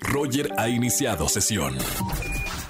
Roger 0.00 0.52
ha 0.56 0.68
iniciado 0.68 1.28
sesión. 1.28 1.76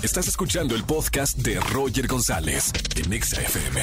Estás 0.02 0.28
escuchando 0.28 0.74
el 0.74 0.85
podcast 0.85 1.39
de 1.39 1.59
Roger 1.60 2.06
González 2.06 2.73
en 2.97 3.13
Exa 3.13 3.41
FM. 3.41 3.81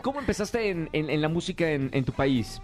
¿Cómo 0.03 0.21
empezaste 0.21 0.71
en, 0.71 0.89
en- 0.93 1.11
en 1.11 1.21
la 1.21 1.29
música 1.29 1.69
en, 1.69 1.91
en 1.93 2.05
tu 2.05 2.13
país? 2.13 2.63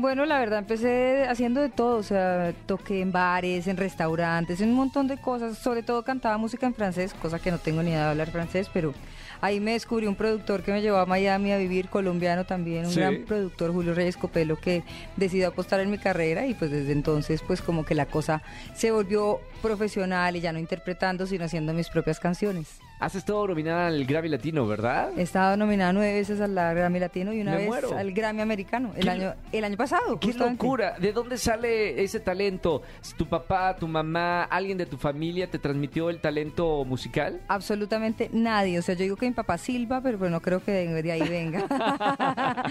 Bueno, 0.00 0.24
la 0.26 0.38
verdad 0.38 0.60
empecé 0.60 1.24
haciendo 1.28 1.60
de 1.60 1.70
todo, 1.70 1.96
o 1.96 2.02
sea, 2.04 2.52
toqué 2.66 3.00
en 3.00 3.10
bares, 3.10 3.66
en 3.66 3.76
restaurantes, 3.76 4.60
en 4.60 4.68
un 4.68 4.76
montón 4.76 5.08
de 5.08 5.16
cosas, 5.20 5.58
sobre 5.58 5.82
todo 5.82 6.04
cantaba 6.04 6.38
música 6.38 6.66
en 6.66 6.74
francés, 6.74 6.97
cosa 7.20 7.38
que 7.38 7.50
no 7.50 7.58
tengo 7.58 7.82
ni 7.82 7.90
idea 7.90 8.04
de 8.04 8.10
hablar 8.10 8.30
francés, 8.30 8.68
pero 8.72 8.94
ahí 9.40 9.60
me 9.60 9.72
descubrí 9.72 10.06
un 10.06 10.14
productor 10.16 10.62
que 10.62 10.72
me 10.72 10.82
llevó 10.82 10.98
a 10.98 11.06
Miami 11.06 11.52
a 11.52 11.58
vivir, 11.58 11.88
colombiano 11.88 12.44
también, 12.44 12.86
un 12.86 12.92
Sí. 12.92 13.00
gran 13.00 13.24
productor, 13.24 13.72
Julio 13.72 13.94
Reyes 13.94 14.16
Copelo, 14.16 14.56
que 14.56 14.82
decidió 15.16 15.48
apostar 15.48 15.80
en 15.80 15.90
mi 15.90 15.98
carrera 15.98 16.46
y 16.46 16.54
pues 16.54 16.70
desde 16.70 16.92
entonces 16.92 17.42
pues 17.46 17.62
como 17.62 17.84
que 17.84 17.94
la 17.94 18.06
cosa 18.06 18.42
se 18.74 18.90
volvió 18.90 19.40
profesional 19.62 20.36
y 20.36 20.40
ya 20.40 20.52
no 20.52 20.58
interpretando, 20.58 21.26
sino 21.26 21.44
haciendo 21.44 21.72
mis 21.72 21.88
propias 21.88 22.18
canciones. 22.20 22.66
Has 23.00 23.14
estado 23.14 23.46
nominada 23.46 23.86
al 23.86 24.04
Grammy 24.06 24.28
Latino, 24.28 24.66
¿verdad? 24.66 25.10
He 25.16 25.22
estado 25.22 25.56
nominada 25.56 25.92
nueve 25.92 26.14
veces 26.14 26.40
al 26.40 26.52
Grammy 26.54 26.98
Latino 26.98 27.32
y 27.32 27.40
una 27.40 27.52
Me 27.52 27.58
vez 27.58 27.66
muero. 27.68 27.96
al 27.96 28.12
Grammy 28.12 28.40
Americano, 28.40 28.92
el 28.96 29.04
¿Qué- 29.04 29.10
año, 29.10 29.34
el 29.52 29.62
año 29.64 29.76
pasado. 29.76 30.18
¡Qué 30.18 30.28
justamente. 30.28 30.64
locura! 30.64 30.96
¿De 30.98 31.12
dónde 31.12 31.38
sale 31.38 32.02
ese 32.02 32.18
talento? 32.18 32.82
¿Tu 33.16 33.24
papá, 33.26 33.76
tu 33.76 33.86
mamá, 33.86 34.42
alguien 34.44 34.76
de 34.78 34.86
tu 34.86 34.96
familia 34.96 35.48
te 35.48 35.60
transmitió 35.60 36.10
el 36.10 36.20
talento 36.20 36.84
musical? 36.84 37.40
Absolutamente 37.46 38.30
nadie. 38.32 38.80
O 38.80 38.82
sea, 38.82 38.96
yo 38.96 39.02
digo 39.04 39.16
que 39.16 39.26
mi 39.26 39.32
papá 39.32 39.58
silba, 39.58 40.00
pero 40.00 40.18
pues 40.18 40.30
no 40.32 40.40
creo 40.42 40.64
que 40.64 40.72
de 40.72 40.88
de 41.02 41.12
ahí 41.12 41.28
venga. 41.28 41.66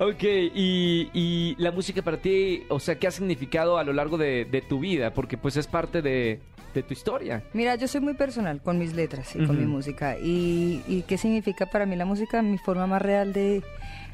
Ok, 0.00 0.22
y, 0.22 1.10
y 1.12 1.54
la 1.58 1.70
música 1.70 2.02
para 2.02 2.16
ti, 2.16 2.64
o 2.68 2.80
sea, 2.80 2.98
¿qué 2.98 3.06
ha 3.06 3.10
significado 3.10 3.78
a 3.78 3.84
lo 3.84 3.92
largo 3.92 4.18
de, 4.18 4.44
de 4.44 4.60
tu 4.62 4.80
vida? 4.80 5.12
Porque 5.14 5.36
pues 5.38 5.56
es 5.56 5.66
parte 5.66 6.02
de, 6.02 6.40
de 6.74 6.82
tu 6.82 6.92
historia. 6.92 7.42
Mira, 7.52 7.74
yo 7.76 7.88
soy 7.88 8.00
muy 8.00 8.14
personal 8.14 8.60
con 8.62 8.78
mis 8.78 8.94
letras 8.94 9.34
y 9.34 9.44
con 9.44 9.58
mi 9.58 9.66
música. 9.66 10.16
Y, 10.18 10.82
y 10.86 11.02
qué 11.02 11.18
significa 11.18 11.66
para 11.66 11.86
mí 11.86 11.96
la 11.96 12.04
música? 12.04 12.42
Mi 12.42 12.58
forma 12.58 12.86
más 12.86 13.02
real 13.02 13.32
de, 13.32 13.62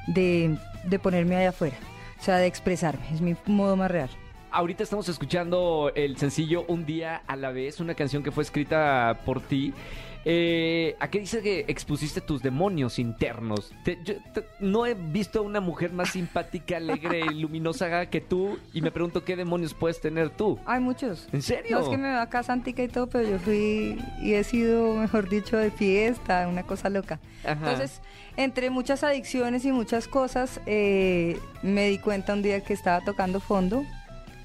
de, 0.06 0.56
de 0.84 0.98
ponerme 0.98 1.36
allá 1.36 1.50
afuera. 1.50 1.76
O 2.20 2.22
sea, 2.22 2.36
de 2.38 2.46
expresarme. 2.46 3.04
Es 3.12 3.20
mi 3.20 3.36
modo 3.46 3.76
más 3.76 3.90
real. 3.90 4.10
Ahorita 4.50 4.82
estamos 4.82 5.08
escuchando 5.08 5.92
el 5.94 6.16
sencillo 6.16 6.64
Un 6.68 6.86
día 6.86 7.22
a 7.26 7.36
la 7.36 7.50
vez, 7.50 7.80
una 7.80 7.94
canción 7.94 8.22
que 8.22 8.30
fue 8.30 8.42
escrita 8.42 9.20
por 9.24 9.40
ti. 9.40 9.74
Eh, 10.24 10.96
¿A 11.00 11.08
qué 11.08 11.20
dice 11.20 11.40
que 11.42 11.64
expusiste 11.68 12.20
tus 12.20 12.42
demonios 12.42 12.98
internos? 12.98 13.72
Te- 13.84 13.98
yo 14.04 14.14
te- 14.34 14.44
no 14.60 14.84
he 14.84 14.94
visto 14.94 15.38
a 15.38 15.42
una 15.42 15.60
mujer 15.60 15.92
más 15.92 16.10
simpática, 16.10 16.76
alegre 16.76 17.20
y 17.32 17.34
luminosa 17.40 18.06
que 18.06 18.20
tú 18.20 18.58
y 18.74 18.82
me 18.82 18.90
pregunto 18.90 19.24
qué 19.24 19.36
demonios 19.36 19.74
puedes 19.74 20.00
tener 20.00 20.30
tú. 20.30 20.58
Hay 20.66 20.80
muchos. 20.80 21.28
¿En 21.32 21.40
serio? 21.42 21.78
No 21.78 21.84
es 21.84 21.88
que 21.88 21.96
me 21.96 22.08
veo 22.10 22.20
acá 22.20 22.42
santica 22.42 22.82
y 22.82 22.88
todo, 22.88 23.06
pero 23.06 23.28
yo 23.28 23.38
fui 23.38 23.98
y 24.20 24.34
he 24.34 24.44
sido, 24.44 24.94
mejor 24.94 25.28
dicho, 25.28 25.56
de 25.56 25.70
fiesta, 25.70 26.46
una 26.48 26.64
cosa 26.64 26.90
loca. 26.90 27.20
Ajá. 27.44 27.52
Entonces, 27.70 28.00
entre 28.36 28.70
muchas 28.70 29.04
adicciones 29.04 29.64
y 29.64 29.72
muchas 29.72 30.08
cosas, 30.08 30.60
eh, 30.66 31.38
me 31.62 31.88
di 31.88 31.98
cuenta 31.98 32.34
un 32.34 32.42
día 32.42 32.60
que 32.62 32.72
estaba 32.74 33.02
tocando 33.04 33.40
fondo. 33.40 33.82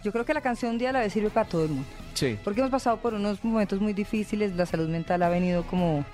Yo 0.03 0.11
creo 0.11 0.25
que 0.25 0.33
la 0.33 0.41
canción 0.41 0.71
Un 0.73 0.77
día 0.77 0.91
la 0.91 0.99
vez 0.99 1.13
sirve 1.13 1.29
para 1.29 1.47
todo 1.49 1.63
el 1.63 1.69
mundo. 1.71 1.89
Sí. 2.13 2.37
Porque 2.43 2.61
hemos 2.61 2.71
pasado 2.71 2.97
por 2.97 3.13
unos 3.13 3.43
momentos 3.43 3.79
muy 3.79 3.93
difíciles, 3.93 4.55
la 4.55 4.65
salud 4.65 4.89
mental 4.89 5.23
ha 5.23 5.29
venido 5.29 5.63
como 5.63 6.05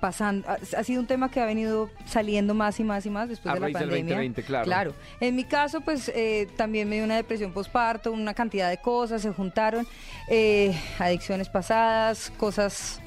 pasando, 0.00 0.48
ha, 0.48 0.82
sido 0.82 1.00
un 1.00 1.06
tema 1.06 1.30
que 1.30 1.40
ha 1.40 1.46
venido 1.46 1.88
saliendo 2.06 2.54
más 2.54 2.80
y 2.80 2.84
más 2.84 3.06
y 3.06 3.10
más 3.10 3.28
después 3.28 3.52
A 3.52 3.54
de 3.54 3.60
la 3.60 3.66
del 3.66 3.72
pandemia. 3.74 4.16
2020, 4.16 4.42
claro. 4.42 4.64
Claro. 4.64 4.94
En 5.20 5.36
mi 5.36 5.44
caso, 5.44 5.80
pues 5.80 6.10
eh, 6.14 6.48
también 6.56 6.88
me 6.88 6.96
dio 6.96 7.04
una 7.04 7.14
depresión 7.14 7.52
postparto, 7.52 8.10
una 8.10 8.34
cantidad 8.34 8.68
de 8.68 8.78
cosas 8.78 9.22
se 9.22 9.32
juntaron, 9.32 9.86
eh, 10.28 10.74
adicciones 10.98 11.48
pasadas, 11.48 12.32
cosas 12.36 13.01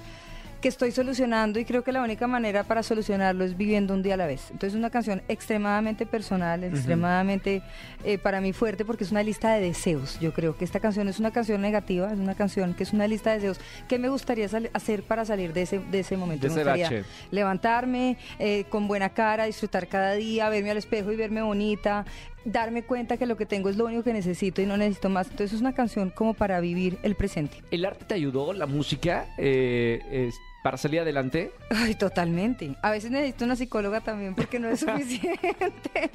que 0.66 0.70
estoy 0.70 0.92
solucionando 0.92 1.60
y 1.60 1.64
creo 1.66 1.84
que 1.84 1.92
la 1.92 2.02
única 2.02 2.26
manera 2.26 2.64
para 2.64 2.82
solucionarlo 2.82 3.44
es 3.44 3.56
viviendo 3.56 3.94
un 3.94 4.02
día 4.02 4.16
a 4.16 4.18
la 4.18 4.26
vez. 4.26 4.46
Entonces 4.50 4.74
es 4.74 4.76
una 4.80 4.90
canción 4.90 5.22
extremadamente 5.28 6.08
personal, 6.08 6.64
extremadamente 6.64 7.62
eh, 8.04 8.18
para 8.18 8.42
mí 8.42 8.52
fuerte 8.52 8.84
porque 8.84 9.04
es 9.04 9.12
una 9.12 9.22
lista 9.22 9.54
de 9.54 9.62
deseos. 9.62 10.20
Yo 10.20 10.34
creo 10.34 10.58
que 10.58 10.66
esta 10.66 10.80
canción 10.80 11.08
es 11.08 11.20
una 11.20 11.30
canción 11.30 11.62
negativa, 11.62 12.12
es 12.12 12.18
una 12.18 12.34
canción 12.34 12.74
que 12.74 12.82
es 12.82 12.94
una 12.94 13.08
lista 13.08 13.30
de 13.30 13.36
deseos. 13.36 13.60
¿Qué 13.88 14.00
me 14.00 14.10
gustaría 14.10 14.50
hacer 14.74 15.04
para 15.04 15.24
salir 15.24 15.54
de 15.54 15.62
ese, 15.62 15.78
de 15.78 16.00
ese 16.00 16.18
momento? 16.18 16.48
De 16.48 16.56
me 16.56 16.64
gustaría 16.64 17.04
levantarme 17.30 18.18
eh, 18.40 18.66
con 18.68 18.88
buena 18.88 19.10
cara, 19.10 19.46
disfrutar 19.46 19.88
cada 19.88 20.14
día, 20.14 20.50
verme 20.50 20.72
al 20.72 20.78
espejo 20.78 21.12
y 21.12 21.16
verme 21.16 21.44
bonita, 21.44 22.06
darme 22.44 22.82
cuenta 22.82 23.18
que 23.18 23.28
lo 23.28 23.38
que 23.38 23.46
tengo 23.46 23.70
es 23.70 23.78
lo 23.78 23.86
único 23.86 24.02
que 24.04 24.14
necesito 24.14 24.64
y 24.64 24.66
no 24.66 24.78
necesito 24.78 25.10
más. 25.10 25.28
Entonces 25.30 25.54
es 25.54 25.62
una 25.62 25.74
canción 25.76 26.10
como 26.10 26.34
para 26.34 26.60
vivir 26.60 26.98
el 27.04 27.14
presente. 27.16 27.62
¿El 27.70 27.86
arte 27.86 28.06
te 28.06 28.16
ayudó, 28.16 28.52
la 28.52 28.66
música, 28.66 29.28
eh, 29.38 30.00
es- 30.12 30.34
para 30.66 30.78
salir 30.78 31.00
adelante? 31.00 31.52
Ay, 31.70 31.94
totalmente. 31.94 32.76
A 32.82 32.90
veces 32.90 33.12
necesito 33.12 33.46
una 33.46 33.56
psicóloga 33.56 34.02
también 34.02 34.34
porque 34.34 34.58
no 34.58 34.68
es 34.68 34.80
suficiente, 34.80 36.10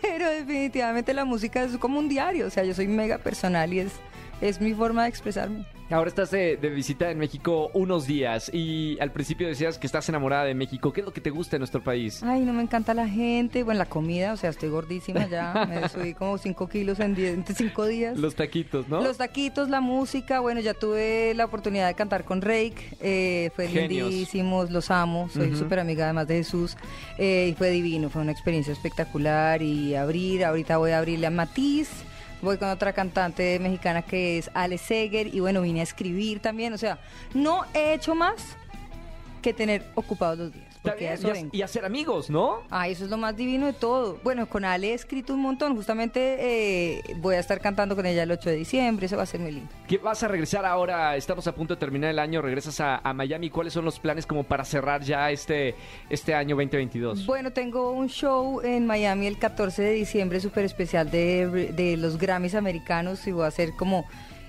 pero 0.00 0.30
definitivamente 0.30 1.12
la 1.12 1.26
música 1.26 1.62
es 1.62 1.76
como 1.76 1.98
un 1.98 2.08
diario, 2.08 2.46
o 2.46 2.50
sea, 2.50 2.64
yo 2.64 2.72
soy 2.72 2.88
mega 2.88 3.18
personal 3.18 3.74
y 3.74 3.80
es, 3.80 3.92
es 4.40 4.60
mi 4.60 4.74
forma 4.74 5.04
de 5.04 5.08
expresarme. 5.08 5.64
Ahora 5.90 6.08
estás 6.08 6.30
de, 6.30 6.56
de 6.56 6.68
visita 6.70 7.10
en 7.10 7.18
México 7.18 7.68
unos 7.74 8.06
días 8.06 8.48
y 8.54 8.96
al 9.00 9.10
principio 9.10 9.48
decías 9.48 9.76
que 9.76 9.88
estás 9.88 10.08
enamorada 10.08 10.44
de 10.44 10.54
México. 10.54 10.92
¿Qué 10.92 11.00
es 11.00 11.04
lo 11.04 11.12
que 11.12 11.20
te 11.20 11.30
gusta 11.30 11.56
de 11.56 11.58
nuestro 11.58 11.82
país? 11.82 12.22
Ay, 12.22 12.42
no 12.42 12.52
me 12.52 12.62
encanta 12.62 12.94
la 12.94 13.08
gente, 13.08 13.64
bueno, 13.64 13.78
la 13.78 13.86
comida, 13.86 14.32
o 14.32 14.36
sea, 14.36 14.50
estoy 14.50 14.68
gordísima 14.68 15.26
ya, 15.26 15.66
me 15.68 15.88
subí 15.88 16.14
como 16.14 16.38
5 16.38 16.68
kilos 16.68 17.00
en 17.00 17.44
5 17.44 17.86
días. 17.86 18.16
Los 18.16 18.36
taquitos, 18.36 18.88
¿no? 18.88 19.02
Los 19.02 19.16
taquitos, 19.16 19.68
la 19.68 19.80
música, 19.80 20.38
bueno, 20.38 20.60
ya 20.60 20.74
tuve 20.74 21.34
la 21.34 21.46
oportunidad 21.46 21.88
de 21.88 21.94
cantar 21.94 22.22
con 22.22 22.40
Rake, 22.40 22.96
eh, 23.00 23.50
fue 23.56 23.66
Genios. 23.66 24.10
lindísimos, 24.10 24.70
los 24.70 24.92
amo, 24.92 25.28
soy 25.28 25.48
Ujú. 25.48 25.56
súper 25.58 25.80
amiga 25.80 26.04
además 26.04 26.28
de 26.28 26.36
Jesús, 26.36 26.76
eh, 27.18 27.48
y 27.50 27.54
fue 27.56 27.70
divino, 27.70 28.10
fue 28.10 28.22
una 28.22 28.30
experiencia 28.30 28.72
espectacular 28.72 29.60
y 29.60 29.96
abrir, 29.96 30.44
ahorita 30.44 30.76
voy 30.76 30.92
a 30.92 30.98
abrirle 30.98 31.26
a 31.26 31.30
Matiz, 31.30 31.88
voy 32.42 32.56
con 32.58 32.68
otra 32.68 32.92
cantante 32.92 33.58
mexicana 33.58 34.02
que 34.02 34.38
es 34.38 34.50
Ale 34.54 34.78
Seger 34.78 35.26
y 35.26 35.40
bueno, 35.40 35.62
vine 35.62 35.80
a 35.80 35.82
escribir 35.82 36.40
también, 36.40 36.72
o 36.72 36.78
sea, 36.78 36.98
no 37.34 37.64
he 37.74 37.94
hecho 37.94 38.14
más 38.14 38.56
que 39.42 39.52
tener 39.52 39.84
ocupados 39.94 40.38
los 40.38 40.52
días, 40.52 40.69
Está 40.82 40.94
bien, 40.94 41.50
y, 41.52 41.60
hacer 41.60 41.84
amigos, 41.84 42.30
¿no? 42.30 42.62
Ay, 42.70 42.92
eso 42.92 43.04
es 43.04 43.10
lo 43.10 43.18
más 43.18 43.36
divino 43.36 43.66
de 43.66 43.74
todo. 43.74 44.18
Bueno, 44.24 44.48
con 44.48 44.64
Ale 44.64 44.92
he 44.92 44.94
escrito 44.94 45.34
un 45.34 45.40
montón. 45.40 45.76
Justamente 45.76 46.38
eh, 46.40 47.02
voy 47.18 47.34
a 47.34 47.38
estar 47.38 47.60
cantando 47.60 47.94
con 47.94 48.06
ella 48.06 48.22
el 48.22 48.30
8 48.30 48.48
de 48.48 48.56
diciembre. 48.56 49.04
Eso 49.04 49.18
va 49.18 49.24
a 49.24 49.26
ser 49.26 49.40
muy 49.40 49.52
lindo. 49.52 49.68
¿Qué 49.86 49.98
vas 49.98 50.22
a 50.22 50.28
regresar 50.28 50.64
ahora? 50.64 51.16
Estamos 51.16 51.46
a 51.46 51.54
punto 51.54 51.74
de 51.74 51.80
terminar 51.80 52.08
el 52.08 52.18
año, 52.18 52.40
regresas 52.40 52.80
a, 52.80 52.96
a 53.04 53.12
Miami. 53.12 53.50
¿Cuáles 53.50 53.74
son 53.74 53.84
los 53.84 54.00
planes 54.00 54.24
como 54.24 54.42
para 54.42 54.64
cerrar 54.64 55.02
ya 55.02 55.30
este, 55.30 55.74
este 56.08 56.34
año 56.34 56.56
2022? 56.56 57.26
Bueno, 57.26 57.52
tengo 57.52 57.92
un 57.92 58.08
show 58.08 58.62
en 58.62 58.86
Miami 58.86 59.26
el 59.26 59.38
14 59.38 59.82
de 59.82 59.92
diciembre 59.92 60.40
súper 60.40 60.64
especial 60.64 61.10
de, 61.10 61.72
de 61.76 61.98
los 61.98 62.16
Grammys 62.16 62.54
americanos 62.54 63.26
y 63.26 63.32
voy 63.32 63.44
a 63.44 63.48
hacer 63.48 63.74
como 63.76 64.06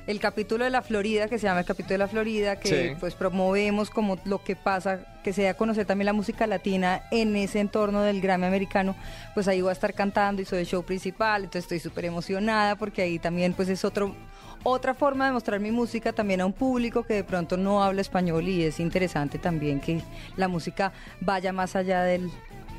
el 0.07 0.19
capítulo 0.19 0.63
de 0.63 0.69
la 0.71 0.81
Florida, 0.81 1.27
que 1.27 1.38
se 1.38 1.48
llama 1.48 1.59
el 1.62 1.65
capítulo 1.65 1.94
de 1.94 1.98
la 2.00 2.07
Florida, 2.07 2.59
que 2.59 2.89
Sí. 2.89 2.95
pues 3.00 3.15
promovemos 3.15 3.89
como 3.89 4.18
lo 4.25 4.44
que 4.44 4.56
pasa, 4.56 5.00
que 5.24 5.33
se 5.33 5.44
da 5.44 5.51
a 5.51 5.53
conocer 5.53 5.86
también 5.86 6.07
la 6.07 6.13
música 6.13 6.48
latina 6.48 7.03
en 7.12 7.36
ese 7.36 7.59
entorno 7.59 8.01
del 8.01 8.21
Grammy 8.21 8.45
americano, 8.45 8.95
pues 9.33 9.48
ahí 9.48 9.62
voy 9.62 9.69
a 9.69 9.74
estar 9.74 9.94
cantando 9.94 10.42
y 10.42 10.45
soy 10.45 10.59
el 10.59 10.65
show 10.65 10.83
principal, 10.83 11.44
entonces 11.44 11.63
estoy 11.63 11.80
súper 11.80 12.06
emocionada 12.06 12.75
porque 12.75 13.01
ahí 13.03 13.19
también 13.19 13.53
pues 13.53 13.69
es 13.69 13.86
otro 13.86 14.15
otra 14.63 14.94
forma 14.94 15.25
de 15.25 15.31
mostrar 15.31 15.59
mi 15.59 15.71
música 15.71 16.13
también 16.13 16.39
a 16.42 16.45
un 16.45 16.54
público 16.54 17.01
que 17.04 17.15
de 17.15 17.24
pronto 17.24 17.57
no 17.57 17.83
habla 17.83 18.01
español 18.01 18.47
y 18.47 18.63
es 18.63 18.80
interesante 18.80 19.39
también 19.39 19.80
que 19.80 20.01
la 20.36 20.47
música 20.47 20.92
vaya 21.19 21.51
más 21.51 21.75
allá 21.75 22.04
del, 22.04 22.30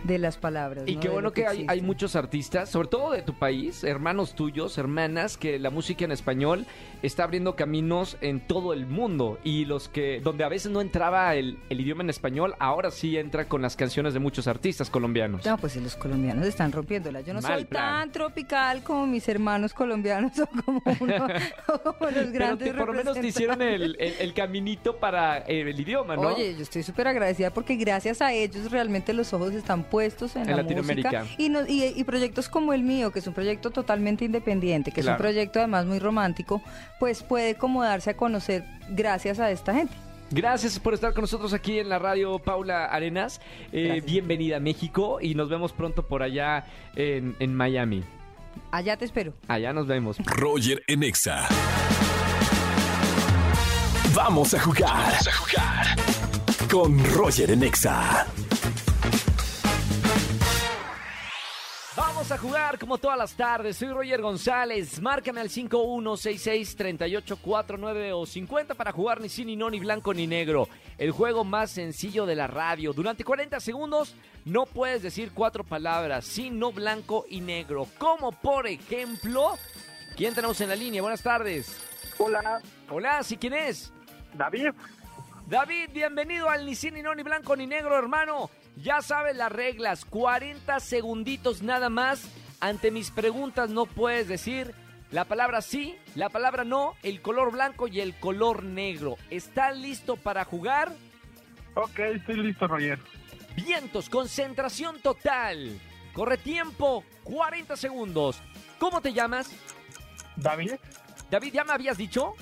de 0.05 0.19
las 0.19 0.37
palabras. 0.37 0.85
Y 0.87 0.97
¿no? 0.97 1.01
qué 1.01 1.09
bueno 1.09 1.33
que, 1.33 1.47
hay, 1.47 1.65
hay 1.69 1.81
muchos 1.81 2.17
artistas, 2.17 2.69
sobre 2.71 2.89
todo 2.89 3.13
de 3.13 3.23
tu 3.23 3.35
país, 3.35 3.85
hermanos 3.85 4.35
tuyos, 4.35 4.77
hermanas, 4.79 5.37
que 5.37 5.59
la 5.59 5.71
música 5.71 6.05
en 6.05 6.13
español 6.13 6.67
está 7.03 7.25
abriendo 7.25 7.57
caminos 7.57 8.17
en 8.21 8.41
todo 8.41 8.73
el 8.73 8.87
mundo. 8.87 9.39
Y 9.45 9.65
los 9.65 9.89
que, 9.89 10.21
donde 10.23 10.45
a 10.45 10.49
veces 10.49 10.71
no 10.73 10.81
entraba 10.81 11.35
el, 11.35 11.59
el 11.71 11.81
idioma 11.81 12.03
en 12.03 12.11
español, 12.11 12.55
ahora 12.59 12.91
sí 12.91 13.17
entra 13.17 13.47
con 13.49 13.63
las 13.63 13.77
canciones 13.77 14.13
de 14.15 14.21
muchos 14.21 14.47
artistas 14.47 14.91
colombianos. 14.91 15.45
No, 15.47 15.57
pues 15.59 15.77
los 15.77 15.97
colombianos 15.97 16.47
están 16.47 16.73
rompiéndola. 16.73 17.21
Yo 17.21 17.35
no 17.35 17.41
Mal 17.41 17.55
soy 17.61 17.65
plan. 17.65 18.01
tan 18.01 18.13
tropical 18.13 18.83
como 18.83 19.07
mis 19.07 19.29
hermanos 19.29 19.73
colombianos 19.75 20.33
o 20.39 20.47
como, 20.65 20.83
uno, 21.01 21.27
o 21.69 21.79
como 21.95 22.11
los 22.11 22.15
Pero 22.15 22.33
grandes 22.33 22.69
te- 22.73 22.75
por 22.79 22.89
lo 22.89 22.95
menos 22.95 23.19
te 23.21 23.27
hicieron 23.27 23.63
el, 23.63 23.97
el- 23.99 24.15
el 24.19 24.35
caminito 24.35 24.97
para 24.97 25.39
eh, 25.39 25.61
el 25.63 25.79
idioma, 25.81 26.17
¿no? 26.17 26.23
Oye, 26.23 26.55
yo 26.57 26.63
estoy 26.63 26.83
súper 26.83 27.09
agradecida 27.09 27.51
porque 27.51 27.77
gracias 27.77 28.21
a 28.23 28.33
ellos 28.33 28.71
realmente 28.71 29.13
los 29.13 29.33
ojos 29.33 29.53
están 29.55 29.85
puestos 29.93 30.35
en, 30.37 30.43
En 30.49 30.57
la 30.57 30.63
Latinoamérica. 30.63 31.21
música 31.21 31.35
y, 31.43 31.49
no- 31.51 31.67
y, 31.69 31.85
y 31.95 32.05
proyectos 32.05 32.49
como 32.49 32.73
el 32.73 32.83
mío, 32.83 33.13
que 33.13 33.19
es 33.19 33.27
un 33.27 33.35
proyecto 33.35 33.71
totalmente 33.71 34.25
independiente, 34.25 34.91
que 34.91 35.03
es 35.03 35.07
un 35.07 35.19
proyecto 35.19 35.59
además 35.59 35.85
muy 35.87 35.99
romántico, 35.99 36.63
pues 36.99 37.23
puede 37.23 37.57
como 37.57 37.83
darse 37.85 38.11
a 38.11 38.17
conocer 38.17 38.65
gracias 38.89 39.39
a 39.39 39.51
esta 39.51 39.75
gente. 39.75 39.93
Gracias 40.31 40.79
por 40.79 40.95
estar 40.95 41.13
con 41.13 41.21
nosotros 41.23 41.53
aquí 41.53 41.79
en 41.79 41.91
la 41.91 41.99
radio, 41.99 42.39
Paula 42.39 42.87
Arenas. 42.87 43.41
Eh, 43.71 44.01
bienvenida 44.07 44.57
a 44.57 44.61
México 44.61 45.19
y 45.21 45.35
nos 45.35 45.51
vemos 45.51 45.75
pronto 45.75 46.07
por 46.09 46.23
allá 46.23 46.65
en, 46.97 47.37
en 47.39 47.55
Miami. 47.55 48.03
Allá 48.71 48.97
te 48.97 49.05
espero. 49.05 49.35
Allá 49.49 49.75
nos 49.75 49.87
vemos. 49.87 50.17
Roger 50.25 50.83
en 50.87 51.03
Exa. 51.03 51.47
Vamos 54.15 54.55
a 54.55 54.61
jugar. 54.61 54.89
Vamos 54.91 55.29
a 55.29 55.33
jugar. 55.33 55.87
Con 56.71 57.05
Roger 57.15 57.51
en 57.51 57.63
a 62.33 62.39
jugar 62.39 62.79
como 62.79 62.97
todas 62.97 63.19
las 63.19 63.35
tardes. 63.35 63.77
Soy 63.77 63.89
Roger 63.89 64.23
González. 64.23 65.03
Márcame 65.03 65.43
al 65.43 65.51
5166-3849 65.51 68.13
o 68.15 68.25
50 68.25 68.75
para 68.75 68.93
jugar 68.93 69.21
ni 69.21 69.29
sí, 69.29 69.45
ni 69.45 69.55
no, 69.55 69.69
ni 69.69 69.81
blanco, 69.81 70.15
ni 70.15 70.27
negro. 70.27 70.67
El 70.97 71.11
juego 71.11 71.45
más 71.45 71.73
sencillo 71.73 72.25
de 72.25 72.35
la 72.35 72.47
radio. 72.47 72.95
Durante 72.95 73.23
40 73.23 73.61
segundos 73.61 74.15
no 74.47 74.65
puedes 74.65 75.03
decir 75.03 75.33
cuatro 75.35 75.63
palabras, 75.63 76.25
sí, 76.25 76.49
no, 76.49 76.73
blanco 76.73 77.27
y 77.29 77.43
negro. 77.43 77.87
Como 77.99 78.33
por 78.33 78.67
ejemplo, 78.67 79.59
¿quién 80.17 80.35
tenemos 80.35 80.59
en 80.63 80.71
la 80.71 80.77
línea? 80.77 81.03
Buenas 81.03 81.23
tardes. 81.23 81.77
Hola, 82.17 82.63
Hola, 82.89 83.23
¿sí 83.25 83.37
quién 83.37 83.53
es? 83.53 83.93
David. 84.33 84.71
David, 85.47 85.91
bienvenido 85.93 86.49
al 86.49 86.65
ni 86.65 86.75
sí, 86.75 86.91
ni 86.91 87.03
no, 87.03 87.15
ni 87.15 87.23
blanco, 87.23 87.57
ni 87.57 87.67
negro, 87.67 87.99
hermano. 87.99 88.51
Ya 88.77 89.03
sabes 89.03 89.37
las 89.37 89.53
reglas, 89.53 90.05
40 90.05 90.81
segunditos 90.81 91.63
nada 91.63 91.91
más. 91.91 92.29
Ante 92.61 92.91
mis 92.91 93.11
preguntas 93.11 93.69
no 93.71 93.87
puedes 93.87 94.29
decir 94.29 94.75
la 95.11 95.25
palabra 95.25 95.61
sí, 95.61 95.97
la 96.15 96.31
palabra 96.31 96.65
no, 96.65 96.95
el 97.03 97.21
color 97.21 97.53
blanco 97.53 97.87
y 97.87 98.01
el 98.01 98.19
color 98.19 98.63
negro. 98.63 99.17
¿Estás 99.31 99.77
listo 99.77 100.17
para 100.17 100.45
jugar? 100.45 100.93
Ok, 101.75 101.99
estoy 101.99 102.37
listo, 102.37 102.67
Roger. 102.67 102.99
Vientos, 103.57 104.09
concentración 104.09 105.01
total. 105.01 105.79
Corre 106.15 106.39
tiempo, 106.39 107.05
40 107.25 107.77
segundos. 107.77 108.41
¿Cómo 108.79 109.03
te 109.03 109.13
llamas? 109.13 109.51
David, 110.37 110.73
David, 111.31 111.53
¿ya 111.53 111.65
me 111.65 111.73
habías 111.73 111.99
dicho? 111.99 112.35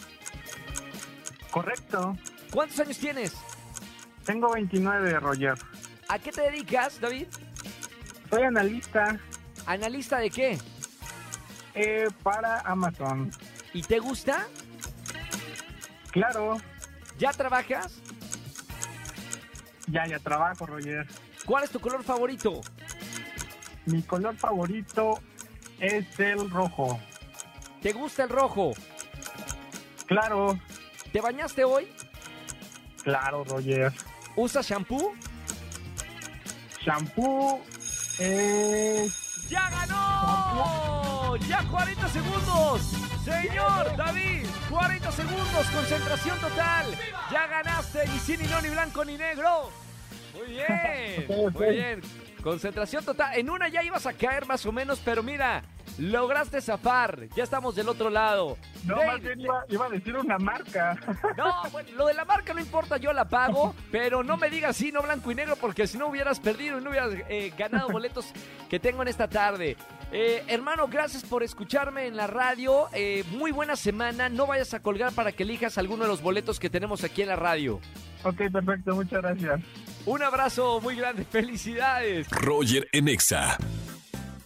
correcto. 1.50 2.16
¿Cuántos 2.52 2.78
años 2.80 2.98
tienes? 2.98 3.34
Tengo 4.24 4.52
29, 4.52 5.20
Roger. 5.20 5.54
¿A 6.08 6.18
qué 6.18 6.32
te 6.32 6.42
dedicas, 6.42 7.00
David? 7.00 7.26
Soy 8.30 8.42
analista 8.42 9.18
¿Analista 9.66 10.18
de 10.18 10.30
qué? 10.30 10.58
eh, 11.74 12.08
para 12.22 12.60
Amazon. 12.60 13.30
¿Y 13.72 13.82
te 13.82 13.98
gusta? 14.00 14.46
Claro, 16.10 16.56
¿Ya 17.18 17.30
trabajas? 17.32 18.00
ya, 19.86 20.06
ya 20.06 20.18
trabajo, 20.18 20.66
Roger. 20.66 21.06
¿Cuál 21.44 21.64
es 21.64 21.70
tu 21.70 21.78
color 21.80 22.02
favorito? 22.02 22.60
Mi 23.86 24.02
color 24.02 24.36
favorito 24.36 25.20
es 25.78 26.18
el 26.18 26.50
rojo. 26.50 27.00
¿Te 27.82 27.92
gusta 27.92 28.24
el 28.24 28.28
rojo? 28.30 28.72
Claro, 30.06 30.58
¿Te 31.12 31.20
bañaste 31.20 31.64
hoy? 31.64 31.88
Claro, 33.02 33.44
Roger. 33.44 33.92
¿Usas 34.36 34.66
shampoo? 34.68 35.14
Shampoo 36.80 37.60
es... 38.18 39.48
¡Ya 39.48 39.68
ganó! 39.70 41.36
¡Ya 41.48 41.62
40 41.68 42.08
segundos! 42.08 42.82
Señor 43.24 43.96
David, 43.96 44.46
40 44.70 45.12
segundos, 45.12 45.66
concentración 45.74 46.38
total. 46.40 46.86
Ya 47.30 47.46
ganaste, 47.46 48.06
ni 48.08 48.18
sí, 48.18 48.36
ni 48.38 48.46
no, 48.46 48.62
ni 48.62 48.70
blanco, 48.70 49.04
ni 49.04 49.16
negro. 49.16 49.70
Muy 50.34 50.48
bien, 50.48 51.26
muy 51.52 51.66
bien. 51.70 52.00
Concentración 52.42 53.04
total. 53.04 53.38
En 53.38 53.50
una 53.50 53.68
ya 53.68 53.82
ibas 53.82 54.06
a 54.06 54.14
caer 54.14 54.46
más 54.46 54.64
o 54.64 54.72
menos, 54.72 55.00
pero 55.04 55.22
mira, 55.22 55.62
Lograste 56.00 56.62
zafar. 56.62 57.28
Ya 57.36 57.44
estamos 57.44 57.74
del 57.74 57.88
otro 57.88 58.08
lado. 58.08 58.56
No, 58.84 58.96
Dave, 58.96 59.06
más 59.06 59.20
bien 59.20 59.40
iba, 59.40 59.64
iba 59.68 59.86
a 59.86 59.88
decir 59.90 60.16
una 60.16 60.38
marca. 60.38 60.96
No, 61.36 61.70
bueno, 61.70 61.88
lo 61.96 62.06
de 62.06 62.14
la 62.14 62.24
marca 62.24 62.52
no 62.54 62.60
importa, 62.60 62.96
yo 62.96 63.12
la 63.12 63.28
pago, 63.28 63.74
pero 63.90 64.22
no 64.24 64.36
me 64.36 64.50
digas 64.50 64.76
sí, 64.76 64.90
no 64.92 65.02
blanco 65.02 65.30
y 65.30 65.34
negro, 65.34 65.56
porque 65.56 65.86
si 65.86 65.96
no 65.98 66.08
hubieras 66.08 66.40
perdido 66.40 66.78
y 66.78 66.82
no 66.82 66.90
hubieras 66.90 67.12
eh, 67.28 67.52
ganado 67.56 67.88
boletos 67.92 68.26
que 68.68 68.80
tengo 68.80 69.02
en 69.02 69.08
esta 69.08 69.28
tarde. 69.28 69.76
Eh, 70.12 70.42
hermano, 70.48 70.88
gracias 70.88 71.22
por 71.22 71.42
escucharme 71.42 72.06
en 72.06 72.16
la 72.16 72.26
radio. 72.26 72.88
Eh, 72.92 73.24
muy 73.32 73.52
buena 73.52 73.76
semana. 73.76 74.28
No 74.28 74.46
vayas 74.46 74.74
a 74.74 74.80
colgar 74.80 75.12
para 75.12 75.32
que 75.32 75.42
elijas 75.42 75.78
alguno 75.78 76.04
de 76.04 76.08
los 76.08 76.22
boletos 76.22 76.58
que 76.58 76.70
tenemos 76.70 77.04
aquí 77.04 77.22
en 77.22 77.28
la 77.28 77.36
radio. 77.36 77.80
ok, 78.24 78.50
perfecto, 78.52 78.94
muchas 78.94 79.22
gracias. 79.22 79.60
Un 80.06 80.22
abrazo 80.22 80.80
muy 80.80 80.96
grande, 80.96 81.24
felicidades. 81.30 82.28
Roger 82.30 82.88
en 82.92 83.08
Exa. 83.08 83.58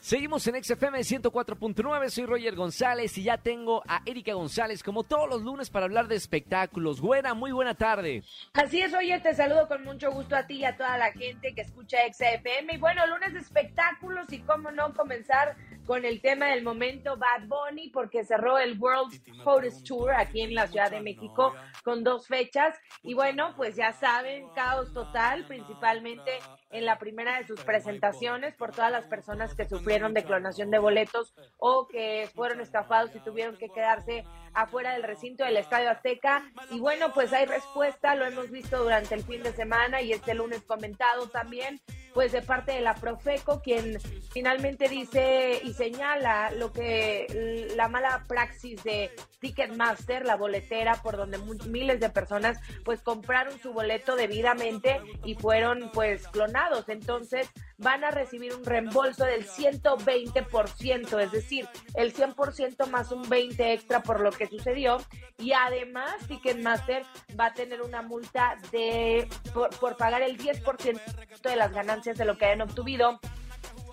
Seguimos 0.04 0.46
en 0.46 0.62
XFM 0.62 0.98
104.9, 0.98 2.10
soy 2.10 2.26
Roger 2.26 2.54
González 2.54 3.16
y 3.16 3.22
ya 3.22 3.38
tengo 3.38 3.82
a 3.88 4.02
Erika 4.04 4.34
González 4.34 4.82
como 4.82 5.04
todos 5.04 5.30
los 5.30 5.40
lunes 5.40 5.70
para 5.70 5.86
hablar 5.86 6.08
de 6.08 6.14
espectáculos. 6.14 7.00
Buena, 7.00 7.32
muy 7.32 7.52
buena 7.52 7.74
tarde. 7.74 8.22
Así 8.52 8.82
es, 8.82 8.92
Roger, 8.92 9.22
te 9.22 9.34
saludo 9.34 9.66
con 9.66 9.82
mucho 9.82 10.12
gusto 10.12 10.36
a 10.36 10.46
ti 10.46 10.56
y 10.56 10.66
a 10.66 10.76
toda 10.76 10.98
la 10.98 11.10
gente 11.12 11.54
que 11.54 11.62
escucha 11.62 11.96
XFM. 12.12 12.74
Y 12.74 12.76
bueno, 12.76 13.06
lunes 13.06 13.32
de 13.32 13.38
espectáculos 13.38 14.30
y 14.30 14.40
cómo 14.40 14.70
no 14.72 14.92
comenzar 14.92 15.56
con 15.86 16.04
el 16.04 16.20
tema 16.20 16.48
del 16.48 16.62
momento 16.62 17.16
Bad 17.16 17.46
Bunny 17.46 17.88
porque 17.88 18.24
cerró 18.24 18.58
el 18.58 18.78
World 18.78 19.22
Hottest 19.42 19.86
Tour 19.86 20.12
aquí 20.12 20.42
en 20.42 20.54
la 20.54 20.66
Ciudad 20.66 20.90
de 20.90 21.00
México 21.00 21.54
con 21.82 22.04
dos 22.04 22.26
fechas. 22.26 22.78
Y 23.02 23.14
bueno, 23.14 23.54
pues 23.56 23.76
ya 23.76 23.92
saben, 23.92 24.48
caos 24.54 24.92
total, 24.92 25.46
principalmente 25.46 26.30
en 26.74 26.84
la 26.84 26.98
primera 26.98 27.38
de 27.38 27.46
sus 27.46 27.60
presentaciones 27.60 28.54
por 28.54 28.72
todas 28.72 28.90
las 28.90 29.06
personas 29.06 29.54
que 29.54 29.64
sufrieron 29.64 30.12
de 30.12 30.24
clonación 30.24 30.70
de 30.70 30.80
boletos 30.80 31.32
o 31.58 31.86
que 31.86 32.28
fueron 32.34 32.60
estafados 32.60 33.14
y 33.14 33.20
tuvieron 33.20 33.56
que 33.56 33.68
quedarse 33.68 34.24
afuera 34.54 34.92
del 34.92 35.02
recinto 35.02 35.44
del 35.44 35.56
Estadio 35.56 35.90
Azteca. 35.90 36.50
Y 36.70 36.80
bueno, 36.80 37.12
pues 37.12 37.32
hay 37.32 37.46
respuesta, 37.46 38.14
lo 38.14 38.24
hemos 38.24 38.50
visto 38.50 38.82
durante 38.82 39.14
el 39.14 39.22
fin 39.22 39.42
de 39.42 39.52
semana 39.52 40.00
y 40.00 40.12
este 40.12 40.34
lunes 40.34 40.62
comentado 40.62 41.28
también, 41.28 41.80
pues 42.12 42.32
de 42.32 42.42
parte 42.42 42.72
de 42.72 42.80
la 42.80 42.94
Profeco, 42.94 43.60
quien 43.60 43.98
finalmente 44.32 44.88
dice 44.88 45.60
y 45.62 45.72
señala 45.72 46.50
lo 46.52 46.72
que 46.72 47.72
la 47.76 47.88
mala 47.88 48.24
praxis 48.28 48.82
de 48.84 49.10
Ticketmaster, 49.40 50.24
la 50.24 50.36
boletera 50.36 50.94
por 51.02 51.16
donde 51.16 51.38
miles 51.66 52.00
de 52.00 52.08
personas 52.10 52.58
pues 52.84 53.02
compraron 53.02 53.58
su 53.58 53.72
boleto 53.72 54.16
debidamente 54.16 55.00
y 55.24 55.34
fueron 55.34 55.90
pues 55.92 56.26
clonados. 56.28 56.88
Entonces 56.88 57.50
van 57.84 58.02
a 58.02 58.10
recibir 58.10 58.54
un 58.54 58.64
reembolso 58.64 59.24
del 59.24 59.46
120%, 59.46 61.20
es 61.20 61.30
decir, 61.30 61.68
el 61.94 62.14
100% 62.14 62.86
más 62.88 63.12
un 63.12 63.28
20 63.28 63.74
extra 63.74 64.02
por 64.02 64.20
lo 64.20 64.32
que 64.32 64.48
sucedió 64.48 64.96
y 65.38 65.52
además 65.52 66.14
Ticketmaster 66.26 67.04
va 67.38 67.46
a 67.46 67.52
tener 67.52 67.82
una 67.82 68.00
multa 68.00 68.56
de 68.72 69.28
por, 69.52 69.70
por 69.78 69.96
pagar 69.98 70.22
el 70.22 70.38
10% 70.38 71.00
de 71.42 71.56
las 71.56 71.72
ganancias 71.72 72.16
de 72.16 72.24
lo 72.24 72.38
que 72.38 72.46
hayan 72.46 72.62
obtenido. 72.62 73.20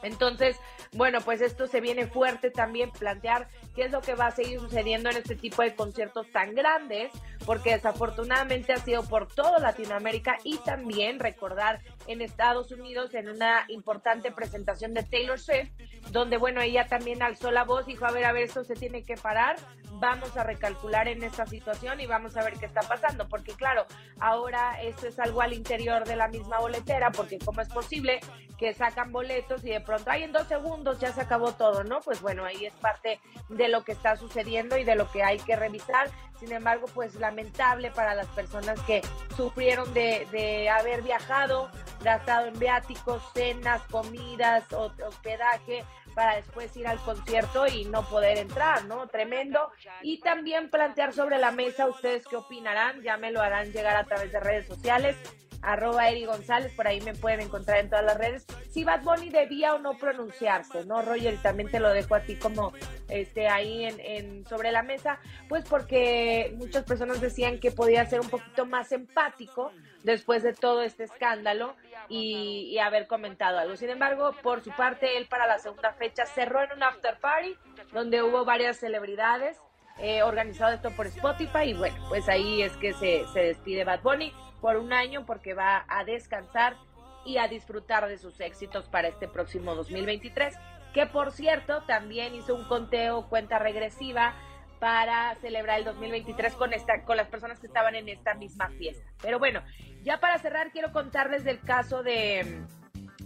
Entonces, 0.03 0.57
bueno, 0.93 1.19
pues 1.21 1.41
esto 1.41 1.67
se 1.67 1.81
viene 1.81 2.07
fuerte 2.07 2.49
también 2.49 2.91
plantear 2.91 3.49
qué 3.75 3.83
es 3.83 3.91
lo 3.91 4.01
que 4.01 4.15
va 4.15 4.27
a 4.27 4.31
seguir 4.31 4.59
sucediendo 4.59 5.09
en 5.09 5.17
este 5.17 5.35
tipo 5.35 5.61
de 5.61 5.75
conciertos 5.75 6.29
tan 6.31 6.53
grandes, 6.53 7.11
porque 7.45 7.71
desafortunadamente 7.71 8.73
ha 8.73 8.77
sido 8.77 9.03
por 9.03 9.27
toda 9.27 9.59
Latinoamérica 9.59 10.37
y 10.43 10.57
también 10.59 11.19
recordar 11.19 11.81
en 12.07 12.21
Estados 12.21 12.71
Unidos 12.71 13.13
en 13.13 13.29
una 13.29 13.65
importante 13.67 14.31
presentación 14.31 14.93
de 14.93 15.03
Taylor 15.03 15.39
Swift, 15.39 15.69
donde 16.11 16.37
bueno, 16.37 16.61
ella 16.61 16.87
también 16.87 17.21
alzó 17.23 17.51
la 17.51 17.63
voz 17.63 17.87
y 17.87 17.91
dijo, 17.91 18.05
a 18.05 18.11
ver, 18.11 18.25
a 18.25 18.31
ver, 18.31 18.43
esto 18.43 18.63
se 18.63 18.75
tiene 18.75 19.03
que 19.03 19.15
parar, 19.15 19.55
vamos 20.01 20.35
a 20.35 20.43
recalcular 20.43 21.07
en 21.07 21.23
esta 21.23 21.45
situación 21.45 22.01
y 22.01 22.07
vamos 22.07 22.35
a 22.35 22.43
ver 22.43 22.55
qué 22.55 22.65
está 22.65 22.81
pasando, 22.81 23.29
porque 23.29 23.53
claro, 23.53 23.85
ahora 24.19 24.81
esto 24.81 25.07
es 25.07 25.19
algo 25.19 25.41
al 25.41 25.53
interior 25.53 26.03
de 26.05 26.15
la 26.15 26.27
misma 26.27 26.59
boletera, 26.59 27.11
porque 27.11 27.37
cómo 27.37 27.61
es 27.61 27.69
posible 27.69 28.19
que 28.57 28.73
sacan 28.73 29.11
boletos 29.11 29.63
y 29.63 29.69
de 29.69 29.79
pronto, 29.81 30.09
ay, 30.11 30.23
en 30.23 30.31
dos 30.31 30.47
segundos 30.47 30.99
ya 30.99 31.13
se 31.13 31.21
acabó 31.21 31.53
todo, 31.53 31.83
¿no? 31.83 31.99
Pues 32.01 32.19
bueno, 32.21 32.43
ahí 32.45 32.65
es 32.65 32.73
parte 32.73 33.19
de 33.49 33.67
lo 33.69 33.83
que 33.83 33.91
está 33.91 34.15
sucediendo 34.15 34.75
y 34.77 34.83
de 34.83 34.95
lo 34.95 35.09
que 35.11 35.23
hay 35.23 35.37
que 35.39 35.55
revisar. 35.55 36.09
Sin 36.39 36.51
embargo, 36.51 36.87
pues 36.93 37.15
lamentable 37.15 37.91
para 37.91 38.15
las 38.15 38.27
personas 38.27 38.79
que 38.81 39.01
sufrieron 39.37 39.93
de, 39.93 40.27
de 40.31 40.69
haber 40.69 41.03
viajado, 41.03 41.69
gastado 42.03 42.47
en 42.47 42.57
viáticos, 42.57 43.21
cenas, 43.33 43.81
comidas, 43.91 44.63
ho- 44.73 44.91
hospedaje, 45.07 45.83
para 46.15 46.35
después 46.35 46.75
ir 46.77 46.87
al 46.87 46.99
concierto 46.99 47.67
y 47.67 47.85
no 47.85 48.03
poder 48.03 48.37
entrar, 48.37 48.85
¿no? 48.85 49.07
Tremendo. 49.07 49.71
Y 50.01 50.19
también 50.21 50.69
plantear 50.69 51.13
sobre 51.13 51.37
la 51.37 51.51
mesa 51.51 51.87
ustedes 51.87 52.25
qué 52.27 52.35
opinarán, 52.35 53.01
ya 53.01 53.17
me 53.17 53.31
lo 53.31 53.41
harán 53.41 53.71
llegar 53.71 53.95
a 53.95 54.05
través 54.05 54.31
de 54.31 54.39
redes 54.39 54.67
sociales 54.67 55.17
arroba 55.61 56.09
Eri 56.09 56.25
González, 56.25 56.73
por 56.75 56.87
ahí 56.87 57.01
me 57.01 57.13
pueden 57.13 57.41
encontrar 57.41 57.79
en 57.79 57.89
todas 57.89 58.05
las 58.05 58.17
redes. 58.17 58.45
Si 58.71 58.83
Bad 58.83 59.01
Bunny 59.03 59.29
debía 59.29 59.73
o 59.75 59.79
no 59.79 59.97
pronunciarse, 59.97 60.85
¿no, 60.85 61.01
Roger? 61.01 61.33
Y 61.33 61.37
también 61.37 61.69
te 61.69 61.79
lo 61.79 61.89
dejo 61.89 62.15
a 62.15 62.21
ti 62.21 62.35
como 62.35 62.73
este 63.09 63.47
ahí 63.47 63.85
en, 63.85 64.45
sobre 64.47 64.71
la 64.71 64.81
mesa, 64.83 65.19
pues 65.49 65.65
porque 65.67 66.53
muchas 66.57 66.83
personas 66.83 67.21
decían 67.21 67.59
que 67.59 67.71
podía 67.71 68.05
ser 68.05 68.21
un 68.21 68.29
poquito 68.29 68.65
más 68.65 68.91
empático 68.91 69.71
después 70.03 70.41
de 70.43 70.53
todo 70.53 70.81
este 70.81 71.03
escándalo 71.03 71.75
y, 72.09 72.69
y 72.71 72.79
haber 72.79 73.07
comentado 73.07 73.59
algo. 73.59 73.75
Sin 73.75 73.89
embargo, 73.89 74.35
por 74.41 74.63
su 74.63 74.71
parte, 74.71 75.17
él 75.17 75.27
para 75.27 75.47
la 75.47 75.59
segunda 75.59 75.93
fecha 75.93 76.25
cerró 76.25 76.63
en 76.63 76.71
un 76.73 76.83
after 76.83 77.19
party 77.19 77.55
donde 77.91 78.23
hubo 78.23 78.45
varias 78.45 78.77
celebridades. 78.77 79.57
eh, 79.99 80.23
organizado 80.23 80.73
esto 80.73 80.89
por 80.91 81.05
Spotify 81.07 81.65
y 81.65 81.73
bueno, 81.73 81.95
pues 82.09 82.27
ahí 82.29 82.63
es 82.63 82.71
que 82.77 82.93
se, 82.93 83.25
se 83.33 83.39
despide 83.41 83.83
Bad 83.83 84.01
Bunny 84.01 84.33
por 84.61 84.77
un 84.77 84.93
año 84.93 85.25
porque 85.25 85.53
va 85.53 85.83
a 85.87 86.03
descansar 86.03 86.77
y 87.25 87.37
a 87.37 87.47
disfrutar 87.47 88.07
de 88.07 88.17
sus 88.17 88.39
éxitos 88.39 88.87
para 88.87 89.07
este 89.07 89.27
próximo 89.27 89.75
2023, 89.75 90.55
que 90.93 91.05
por 91.05 91.31
cierto 91.31 91.83
también 91.83 92.35
hizo 92.35 92.55
un 92.55 92.65
conteo, 92.65 93.27
cuenta 93.27 93.59
regresiva 93.59 94.33
para 94.79 95.35
celebrar 95.35 95.79
el 95.79 95.85
2023 95.85 96.55
con 96.55 96.73
esta 96.73 97.03
con 97.03 97.15
las 97.17 97.27
personas 97.27 97.59
que 97.59 97.67
estaban 97.67 97.95
en 97.95 98.09
esta 98.09 98.33
misma 98.33 98.69
fiesta. 98.69 99.11
Pero 99.21 99.37
bueno, 99.37 99.61
ya 100.03 100.19
para 100.19 100.39
cerrar 100.39 100.71
quiero 100.71 100.91
contarles 100.91 101.43
del 101.43 101.59
caso 101.59 102.01
de 102.01 102.63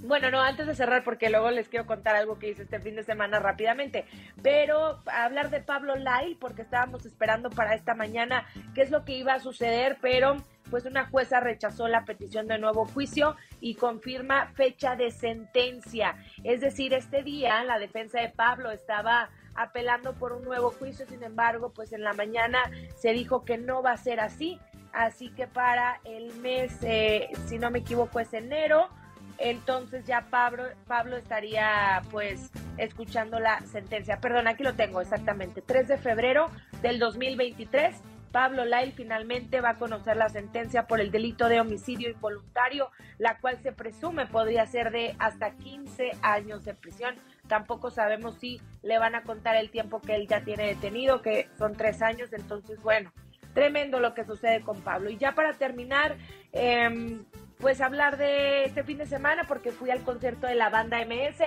bueno, 0.01 0.29
no, 0.29 0.41
antes 0.41 0.67
de 0.67 0.75
cerrar, 0.75 1.03
porque 1.03 1.29
luego 1.29 1.49
les 1.49 1.67
quiero 1.67 1.85
contar 1.85 2.15
algo 2.15 2.37
que 2.37 2.49
hice 2.49 2.63
este 2.63 2.79
fin 2.79 2.95
de 2.95 3.03
semana 3.03 3.39
rápidamente, 3.39 4.05
pero 4.43 5.01
hablar 5.07 5.49
de 5.49 5.61
Pablo 5.61 5.95
Lai, 5.95 6.35
porque 6.35 6.61
estábamos 6.61 7.05
esperando 7.05 7.49
para 7.49 7.73
esta 7.73 7.95
mañana 7.95 8.45
qué 8.75 8.81
es 8.81 8.91
lo 8.91 9.03
que 9.03 9.13
iba 9.13 9.33
a 9.33 9.39
suceder, 9.39 9.97
pero 10.01 10.37
pues 10.69 10.85
una 10.85 11.07
jueza 11.07 11.39
rechazó 11.39 11.87
la 11.87 12.05
petición 12.05 12.47
de 12.47 12.57
nuevo 12.57 12.85
juicio 12.85 13.35
y 13.59 13.75
confirma 13.75 14.47
fecha 14.55 14.95
de 14.95 15.11
sentencia. 15.11 16.15
Es 16.43 16.61
decir, 16.61 16.93
este 16.93 17.23
día 17.23 17.63
la 17.63 17.79
defensa 17.79 18.19
de 18.19 18.29
Pablo 18.29 18.71
estaba 18.71 19.29
apelando 19.55 20.13
por 20.13 20.33
un 20.33 20.43
nuevo 20.43 20.71
juicio, 20.71 21.05
sin 21.07 21.23
embargo, 21.23 21.71
pues 21.73 21.93
en 21.93 22.03
la 22.03 22.13
mañana 22.13 22.59
se 22.97 23.13
dijo 23.13 23.45
que 23.45 23.57
no 23.57 23.81
va 23.81 23.91
a 23.91 23.97
ser 23.97 24.19
así, 24.19 24.59
así 24.91 25.29
que 25.29 25.47
para 25.47 26.01
el 26.03 26.33
mes, 26.35 26.77
eh, 26.81 27.29
si 27.45 27.57
no 27.57 27.71
me 27.71 27.79
equivoco, 27.79 28.19
es 28.19 28.33
enero 28.33 28.89
entonces 29.37 30.05
ya 30.05 30.27
Pablo, 30.29 30.63
Pablo 30.87 31.17
estaría 31.17 32.01
pues 32.11 32.51
escuchando 32.77 33.39
la 33.39 33.61
sentencia. 33.61 34.19
Perdón, 34.19 34.47
aquí 34.47 34.63
lo 34.63 34.73
tengo 34.73 35.01
exactamente. 35.01 35.61
3 35.61 35.87
de 35.87 35.97
febrero 35.97 36.49
del 36.81 36.99
2023, 36.99 37.95
Pablo 38.35 38.65
Lai 38.65 38.91
finalmente 38.91 39.61
va 39.61 39.69
a 39.69 39.77
conocer 39.77 40.17
la 40.17 40.27
sentencia 40.27 40.87
por 40.87 40.99
el 40.99 41.09
delito 41.09 41.47
de 41.47 41.61
homicidio 41.61 42.09
involuntario, 42.09 42.91
la 43.17 43.37
cual 43.37 43.57
se 43.63 43.71
presume 43.71 44.25
podría 44.25 44.65
ser 44.65 44.91
de 44.91 45.15
hasta 45.19 45.51
15 45.51 46.17
años 46.21 46.65
de 46.65 46.73
prisión. 46.73 47.15
Tampoco 47.47 47.91
sabemos 47.91 48.35
si 48.35 48.59
le 48.83 48.99
van 48.99 49.15
a 49.15 49.23
contar 49.23 49.55
el 49.55 49.69
tiempo 49.69 50.01
que 50.01 50.15
él 50.15 50.27
ya 50.27 50.43
tiene 50.43 50.67
detenido, 50.67 51.21
que 51.21 51.47
son 51.57 51.77
tres 51.77 52.01
años. 52.01 52.33
Entonces, 52.33 52.81
bueno, 52.81 53.13
tremendo 53.53 54.01
lo 54.01 54.13
que 54.13 54.25
sucede 54.25 54.59
con 54.59 54.81
Pablo. 54.81 55.09
Y 55.09 55.15
ya 55.15 55.31
para 55.31 55.53
terminar, 55.53 56.17
eh, 56.51 57.21
pues 57.59 57.79
hablar 57.79 58.17
de 58.17 58.65
este 58.65 58.83
fin 58.83 58.97
de 58.97 59.05
semana 59.05 59.45
porque 59.47 59.71
fui 59.71 59.91
al 59.91 60.03
concierto 60.03 60.45
de 60.45 60.55
la 60.55 60.69
banda 60.69 60.99
MS 60.99 61.41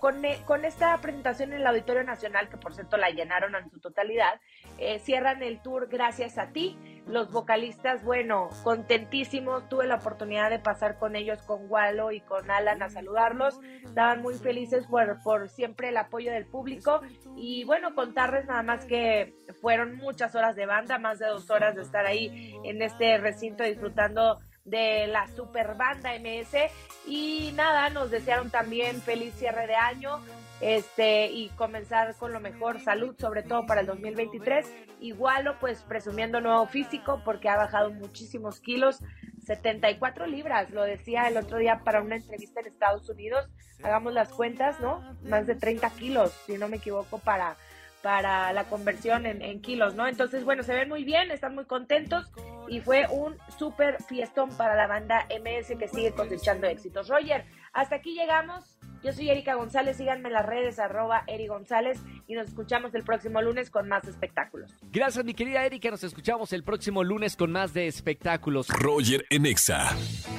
con, 0.00 0.24
e- 0.24 0.40
con 0.44 0.64
esta 0.64 0.96
presentación 0.98 1.52
en 1.52 1.60
el 1.60 1.66
Auditorio 1.66 2.04
Nacional, 2.04 2.48
que 2.48 2.56
por 2.56 2.74
cierto 2.74 2.96
la 2.96 3.10
llenaron 3.10 3.54
en 3.54 3.70
su 3.70 3.80
totalidad, 3.80 4.40
eh, 4.78 4.98
cierran 4.98 5.42
el 5.42 5.60
tour 5.60 5.88
gracias 5.88 6.38
a 6.38 6.48
ti. 6.48 6.78
Los 7.06 7.32
vocalistas, 7.32 8.04
bueno, 8.04 8.48
contentísimos, 8.62 9.68
tuve 9.68 9.86
la 9.86 9.96
oportunidad 9.96 10.50
de 10.50 10.58
pasar 10.58 10.98
con 10.98 11.16
ellos, 11.16 11.42
con 11.42 11.70
Walo 11.70 12.12
y 12.12 12.20
con 12.20 12.50
Alan 12.50 12.82
a 12.82 12.90
saludarlos, 12.90 13.58
estaban 13.84 14.22
muy 14.22 14.34
felices 14.34 14.86
por, 14.86 15.20
por 15.22 15.48
siempre 15.48 15.88
el 15.88 15.96
apoyo 15.96 16.32
del 16.32 16.46
público. 16.46 17.02
Y 17.36 17.64
bueno, 17.64 17.94
contarles 17.94 18.46
nada 18.46 18.62
más 18.62 18.84
que 18.86 19.34
fueron 19.60 19.96
muchas 19.96 20.34
horas 20.34 20.54
de 20.56 20.66
banda, 20.66 20.98
más 20.98 21.18
de 21.18 21.26
dos 21.26 21.50
horas 21.50 21.74
de 21.74 21.82
estar 21.82 22.06
ahí 22.06 22.54
en 22.64 22.80
este 22.82 23.18
recinto 23.18 23.64
disfrutando 23.64 24.38
de 24.64 25.06
la 25.08 25.26
super 25.28 25.74
banda 25.74 26.12
MS 26.18 26.70
y 27.06 27.52
nada, 27.54 27.90
nos 27.90 28.10
desearon 28.10 28.50
también 28.50 29.00
feliz 29.02 29.34
cierre 29.34 29.66
de 29.66 29.74
año. 29.74 30.20
este, 30.60 31.26
y 31.26 31.48
comenzar 31.56 32.14
con 32.14 32.32
lo 32.32 32.38
mejor, 32.38 32.80
salud, 32.80 33.16
sobre 33.18 33.42
todo 33.42 33.66
para 33.66 33.80
el 33.80 33.86
2023. 33.88 34.64
Igualo, 35.00 35.58
pues 35.58 35.82
presumiendo 35.82 36.40
nuevo 36.40 36.66
físico 36.66 37.20
porque 37.24 37.48
ha 37.48 37.56
bajado 37.56 37.90
muchísimos 37.90 38.60
kilos, 38.60 39.00
74 39.44 40.28
libras, 40.28 40.70
lo 40.70 40.84
decía 40.84 41.26
el 41.26 41.36
otro 41.36 41.58
día 41.58 41.80
para 41.82 42.00
una 42.00 42.14
entrevista 42.14 42.60
en 42.60 42.66
Estados 42.66 43.08
Unidos. 43.08 43.50
Hagamos 43.82 44.12
las 44.12 44.28
cuentas, 44.28 44.78
¿no? 44.78 45.02
Más 45.24 45.48
de 45.48 45.56
30 45.56 45.90
kilos, 45.90 46.30
si 46.46 46.56
no 46.56 46.68
me 46.68 46.76
equivoco, 46.76 47.18
para 47.18 47.56
para 48.00 48.52
la 48.52 48.64
conversión 48.64 49.26
en, 49.26 49.42
en, 49.42 49.60
kilos, 49.60 49.94
¿no? 49.94 50.08
Entonces, 50.08 50.44
bueno, 50.44 50.64
se 50.64 50.74
ven 50.74 50.88
muy 50.88 51.04
bien, 51.04 51.30
están 51.30 51.54
muy 51.54 51.66
contentos 51.66 52.32
y 52.68 52.80
fue 52.80 53.06
un 53.10 53.36
súper 53.58 54.02
fiestón 54.02 54.50
para 54.56 54.74
la 54.74 54.86
banda 54.86 55.26
MS 55.30 55.76
que 55.78 55.88
sigue 55.88 56.12
cosechando 56.12 56.66
éxitos. 56.66 57.08
Roger, 57.08 57.44
hasta 57.72 57.96
aquí 57.96 58.14
llegamos. 58.14 58.78
Yo 59.02 59.12
soy 59.12 59.28
Erika 59.30 59.54
González, 59.54 59.96
síganme 59.96 60.28
en 60.28 60.34
las 60.34 60.46
redes 60.46 60.78
arroba 60.78 61.24
Eri 61.26 61.48
González 61.48 61.98
y 62.28 62.34
nos 62.34 62.46
escuchamos 62.48 62.94
el 62.94 63.02
próximo 63.02 63.42
lunes 63.42 63.68
con 63.68 63.88
más 63.88 64.06
espectáculos. 64.06 64.72
Gracias 64.92 65.24
mi 65.24 65.34
querida 65.34 65.66
Erika, 65.66 65.90
nos 65.90 66.04
escuchamos 66.04 66.52
el 66.52 66.62
próximo 66.62 67.02
lunes 67.02 67.34
con 67.34 67.50
más 67.50 67.74
de 67.74 67.88
espectáculos. 67.88 68.68
Roger 68.68 69.26
Enexa. 69.28 69.88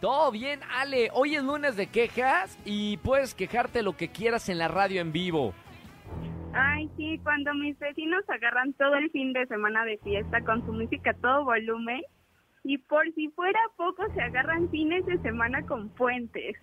Todo 0.00 0.30
bien, 0.30 0.61
Ale. 0.78 1.11
Hoy 1.12 1.37
es 1.37 1.42
lunes 1.42 1.76
de 1.76 1.87
quejas 1.87 2.58
y 2.64 2.99
puedes 2.99 3.35
quejarte 3.35 3.82
lo 3.82 3.96
que 3.96 4.08
quieras 4.08 4.49
en 4.49 4.58
la 4.58 4.68
radio 4.68 5.00
en 5.00 5.12
vivo. 5.12 5.54
Ay, 6.52 6.90
sí, 6.96 7.18
cuando 7.23 7.52
mis 7.54 7.78
vecinos 7.78 8.25
agarran 8.28 8.73
todo 8.75 8.94
el 8.94 9.11
fin 9.11 9.32
de 9.32 9.46
semana 9.46 9.85
de 9.85 9.99
fiesta 9.99 10.42
con 10.42 10.64
su 10.64 10.73
música 10.73 11.11
a 11.11 11.14
todo 11.14 11.44
volumen 11.44 12.02
y 12.64 12.78
por 12.78 13.04
si 13.14 13.28
fuera 13.28 13.61
poco 13.76 14.02
se 14.14 14.20
agarran 14.20 14.70
fines 14.70 15.04
de 15.06 15.18
semana 15.18 15.64
con 15.66 15.88
puentes. 15.90 16.56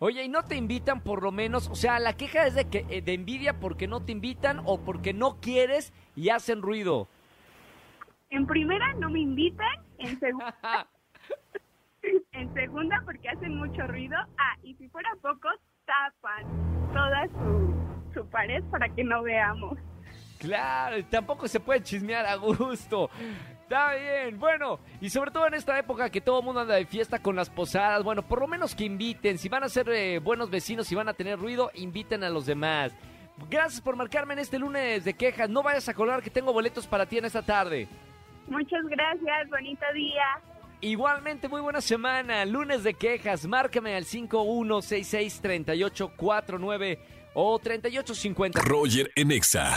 Oye, 0.00 0.24
¿y 0.24 0.28
no 0.28 0.44
te 0.44 0.56
invitan 0.56 1.02
por 1.02 1.22
lo 1.22 1.32
menos? 1.32 1.68
O 1.68 1.74
sea, 1.74 1.98
la 1.98 2.16
queja 2.16 2.46
es 2.46 2.54
de 2.54 2.68
que 2.68 2.86
eh, 2.88 3.02
de 3.02 3.14
envidia 3.14 3.58
porque 3.58 3.88
no 3.88 4.04
te 4.04 4.12
invitan 4.12 4.60
o 4.64 4.80
porque 4.80 5.12
no 5.12 5.40
quieres 5.40 5.92
y 6.14 6.28
hacen 6.28 6.62
ruido. 6.62 7.08
En 8.30 8.46
primera 8.46 8.94
no 8.94 9.10
me 9.10 9.20
invitan, 9.20 9.87
en 9.98 10.18
segunda 10.18 10.86
en 12.32 12.54
segunda 12.54 13.02
porque 13.04 13.28
hacen 13.28 13.56
mucho 13.56 13.86
ruido. 13.86 14.16
Ah, 14.38 14.56
y 14.62 14.74
si 14.74 14.88
fuera 14.88 15.10
poco, 15.20 15.48
tapan 15.84 16.44
toda 16.92 17.26
su, 17.28 17.74
su 18.14 18.26
pared 18.30 18.62
para 18.70 18.88
que 18.88 19.04
no 19.04 19.22
veamos. 19.22 19.78
Claro, 20.38 21.04
tampoco 21.06 21.48
se 21.48 21.60
puede 21.60 21.82
chismear 21.82 22.24
a 22.26 22.36
gusto. 22.36 23.10
Está 23.62 23.92
bien, 23.94 24.38
bueno, 24.38 24.80
y 25.00 25.10
sobre 25.10 25.30
todo 25.30 25.46
en 25.46 25.52
esta 25.52 25.78
época 25.78 26.08
que 26.08 26.22
todo 26.22 26.38
el 26.38 26.44
mundo 26.44 26.62
anda 26.62 26.76
de 26.76 26.86
fiesta 26.86 27.18
con 27.18 27.36
las 27.36 27.50
posadas, 27.50 28.02
bueno, 28.02 28.22
por 28.22 28.40
lo 28.40 28.46
menos 28.46 28.74
que 28.74 28.84
inviten, 28.84 29.36
si 29.36 29.50
van 29.50 29.62
a 29.62 29.68
ser 29.68 29.90
eh, 29.90 30.20
buenos 30.20 30.48
vecinos, 30.48 30.86
si 30.86 30.94
van 30.94 31.08
a 31.08 31.12
tener 31.12 31.38
ruido, 31.38 31.70
inviten 31.74 32.24
a 32.24 32.30
los 32.30 32.46
demás. 32.46 32.92
Gracias 33.50 33.82
por 33.82 33.94
marcarme 33.94 34.32
en 34.32 34.38
este 34.38 34.58
lunes 34.58 35.04
de 35.04 35.12
quejas, 35.12 35.50
no 35.50 35.62
vayas 35.62 35.86
a 35.88 35.94
colgar 35.94 36.22
que 36.22 36.30
tengo 36.30 36.52
boletos 36.52 36.86
para 36.86 37.04
ti 37.04 37.18
en 37.18 37.26
esta 37.26 37.42
tarde. 37.42 37.88
Muchas 38.50 38.84
gracias, 38.86 39.50
bonito 39.50 39.84
día. 39.94 40.24
Igualmente, 40.80 41.48
muy 41.48 41.60
buena 41.60 41.80
semana, 41.80 42.44
lunes 42.44 42.84
de 42.84 42.94
quejas, 42.94 43.46
márcame 43.46 43.96
al 43.96 44.04
51663849 44.04 47.00
o 47.34 47.58
3850. 47.58 48.60
Roger 48.60 49.10
Enexa. 49.16 49.74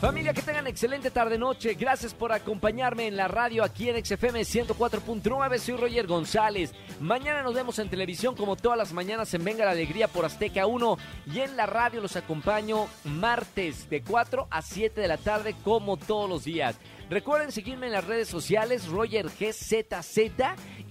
Familia, 0.00 0.32
que 0.32 0.40
tengan 0.40 0.66
excelente 0.66 1.10
tarde-noche. 1.10 1.74
Gracias 1.74 2.14
por 2.14 2.32
acompañarme 2.32 3.06
en 3.06 3.18
la 3.18 3.28
radio 3.28 3.62
aquí 3.62 3.90
en 3.90 4.02
XFM 4.02 4.40
104.9. 4.40 5.58
Soy 5.58 5.76
Roger 5.76 6.06
González. 6.06 6.72
Mañana 7.00 7.42
nos 7.42 7.52
vemos 7.52 7.78
en 7.78 7.90
televisión 7.90 8.34
como 8.34 8.56
todas 8.56 8.78
las 8.78 8.94
mañanas 8.94 9.34
en 9.34 9.44
Venga 9.44 9.66
la 9.66 9.72
Alegría 9.72 10.08
por 10.08 10.24
Azteca 10.24 10.64
1. 10.64 10.96
Y 11.34 11.40
en 11.40 11.54
la 11.54 11.66
radio 11.66 12.00
los 12.00 12.16
acompaño 12.16 12.86
martes 13.04 13.90
de 13.90 14.00
4 14.00 14.48
a 14.50 14.62
7 14.62 14.98
de 14.98 15.08
la 15.08 15.18
tarde 15.18 15.54
como 15.62 15.98
todos 15.98 16.30
los 16.30 16.44
días. 16.44 16.80
Recuerden 17.10 17.50
seguirme 17.50 17.86
en 17.86 17.92
las 17.92 18.06
redes 18.06 18.28
sociales, 18.28 18.86
Roger 18.86 19.26
GZZ. 19.26 20.16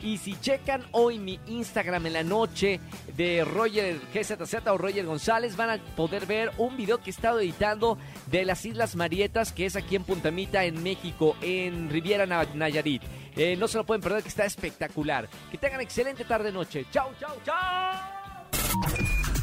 Y 0.01 0.17
si 0.17 0.37
checan 0.39 0.85
hoy 0.91 1.17
mi 1.17 1.39
Instagram 1.47 2.07
en 2.07 2.13
la 2.13 2.23
noche 2.23 2.81
de 3.15 3.45
Roger 3.45 3.97
GZZ 4.13 4.67
o 4.67 4.77
Roger 4.77 5.05
González, 5.05 5.55
van 5.55 5.69
a 5.69 5.77
poder 5.95 6.25
ver 6.25 6.51
un 6.57 6.75
video 6.75 6.97
que 6.97 7.09
he 7.09 7.13
estado 7.13 7.39
editando 7.39 7.97
de 8.27 8.43
las 8.43 8.65
Islas 8.65 8.97
Marietas, 8.97 9.53
que 9.53 9.65
es 9.65 9.77
aquí 9.77 9.95
en 9.95 10.03
Puntamita, 10.03 10.65
en 10.65 10.83
México, 10.83 11.37
en 11.41 11.89
Riviera 11.89 12.25
Nayarit. 12.25 13.01
Eh, 13.37 13.55
no 13.55 13.69
se 13.69 13.77
lo 13.77 13.85
pueden 13.85 14.01
perder, 14.01 14.21
que 14.21 14.27
está 14.29 14.43
espectacular. 14.43 15.29
Que 15.49 15.57
tengan 15.57 15.79
excelente 15.79 16.25
tarde-noche. 16.25 16.85
Chau, 16.91 17.11
chau, 17.17 17.37
chau. 17.45 19.18